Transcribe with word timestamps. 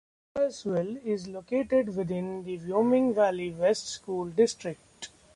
Swoyersville 0.35 1.05
is 1.05 1.27
located 1.27 1.95
within 1.95 2.41
the 2.43 2.57
Wyoming 2.57 3.13
Valley 3.13 3.51
West 3.51 3.85
School 3.85 4.25
District. 4.31 5.09